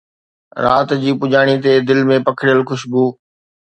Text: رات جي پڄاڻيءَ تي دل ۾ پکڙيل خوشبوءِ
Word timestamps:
رات 0.63 0.89
جي 1.03 1.11
پڄاڻيءَ 1.19 1.61
تي 1.63 1.71
دل 1.87 1.99
۾ 2.11 2.15
پکڙيل 2.25 2.59
خوشبوءِ 2.67 3.07